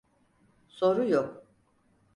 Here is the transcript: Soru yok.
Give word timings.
Soru 0.67 1.03
yok. 1.09 1.45